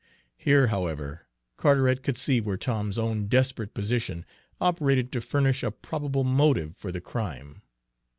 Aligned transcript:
Here, 0.35 0.65
however, 0.65 1.27
Carteret 1.57 2.01
could 2.01 2.17
see 2.17 2.41
where 2.41 2.57
Tom's 2.57 2.97
own 2.97 3.27
desperate 3.27 3.75
position 3.75 4.25
operated 4.59 5.11
to 5.11 5.21
furnish 5.21 5.61
a 5.61 5.69
probable 5.69 6.23
motive 6.23 6.75
for 6.75 6.91
the 6.91 7.01
crime. 7.01 7.61